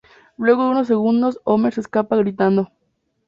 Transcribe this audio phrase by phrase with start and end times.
[0.35, 2.71] Luego de unos segundos, Homer se escapa gritando.